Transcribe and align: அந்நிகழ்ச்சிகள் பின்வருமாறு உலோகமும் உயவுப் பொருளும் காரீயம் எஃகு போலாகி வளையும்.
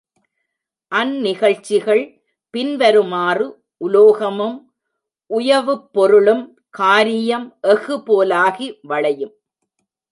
அந்நிகழ்ச்சிகள் 0.91 2.01
பின்வருமாறு 2.53 3.45
உலோகமும் 3.85 4.57
உயவுப் 5.29 5.93
பொருளும் 5.93 6.43
காரீயம் 6.77 7.47
எஃகு 7.67 7.97
போலாகி 8.07 8.79
வளையும். 8.81 9.35